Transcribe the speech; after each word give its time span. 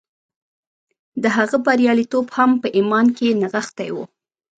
د 1.23 1.25
هغه 1.37 1.57
بریالیتوب 1.65 2.25
هم 2.37 2.51
په 2.61 2.67
ایمان 2.77 3.05
کې 3.17 3.37
نغښتی 3.41 3.89
و 3.93 3.97